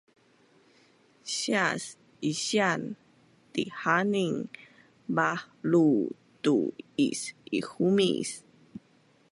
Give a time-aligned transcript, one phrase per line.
[1.35, 1.83] sias
[2.31, 2.81] isian
[3.53, 4.35] dihanin
[5.15, 5.89] bahlu
[6.43, 6.57] tu
[7.07, 8.29] is-ihumis